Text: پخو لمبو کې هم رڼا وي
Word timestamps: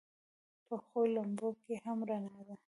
پخو 0.67 0.99
لمبو 1.15 1.49
کې 1.63 1.73
هم 1.83 1.97
رڼا 2.09 2.35
وي 2.45 2.55